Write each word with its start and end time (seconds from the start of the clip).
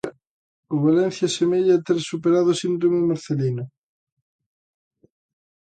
O 0.75 0.77
Valencia 0.87 1.27
semella 1.37 1.83
ter 1.85 1.97
superado 2.09 2.49
o 2.51 2.59
síndrome 2.61 3.07
Marcelino. 3.09 3.63